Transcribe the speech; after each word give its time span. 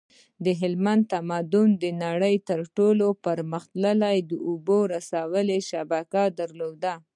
د 0.45 0.47
هلمند 0.61 1.03
تمدن 1.13 1.67
د 1.83 1.85
نړۍ 2.03 2.35
تر 2.49 2.59
ټولو 2.77 3.07
پرمختللی 3.25 4.17
د 4.29 4.31
اوبو 4.47 4.77
رسولو 4.93 5.57
شبکه 5.69 6.23
درلوده 6.39 6.93